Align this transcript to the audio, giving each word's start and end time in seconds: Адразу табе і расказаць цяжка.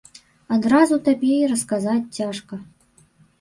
Адразу 0.55 0.95
табе 1.07 1.29
і 1.41 1.49
расказаць 1.51 2.09
цяжка. 2.21 2.61